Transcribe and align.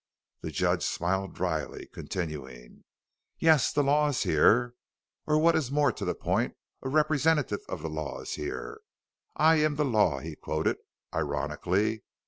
The 0.41 0.49
judge 0.49 0.81
smiled 0.83 1.35
dryly, 1.35 1.85
continuing: 1.85 2.85
"Yes, 3.37 3.71
the 3.71 3.83
Law 3.83 4.07
is 4.09 4.23
here. 4.23 4.73
Or 5.27 5.37
what 5.37 5.55
is 5.55 5.69
more 5.69 5.91
to 5.91 6.03
the 6.03 6.15
point, 6.15 6.55
a 6.81 6.89
representative 6.89 7.61
of 7.69 7.83
the 7.83 7.87
Law 7.91 8.21
is 8.21 8.33
here. 8.33 8.81
'I 9.35 9.55
am 9.57 9.75
the 9.75 9.85
Law,'" 9.85 10.17
he 10.17 10.35
quoted, 10.35 10.77
ironically. 11.13 12.01